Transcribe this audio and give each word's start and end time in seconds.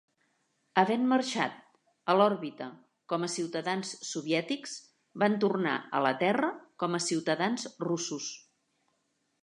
Havent 0.81 1.03
marxat 1.09 1.59
a 2.13 2.15
l'òrbita 2.19 2.69
com 3.13 3.27
a 3.27 3.29
ciutadans 3.35 3.93
soviètics, 4.13 4.75
van 5.25 5.39
tornar 5.45 5.77
a 6.01 6.05
la 6.09 6.17
Terra 6.25 6.53
com 6.85 6.99
a 6.99 7.05
ciutadans 7.11 7.73
russos. 7.89 8.37